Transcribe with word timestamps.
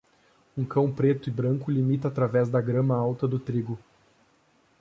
Um 0.57 0.65
cão 0.65 0.91
preto 0.91 1.29
e 1.29 1.31
branco 1.31 1.69
limita 1.69 2.07
através 2.07 2.49
da 2.49 2.59
grama 2.59 2.95
alta 2.97 3.27
do 3.27 3.37
trigo. 3.37 3.77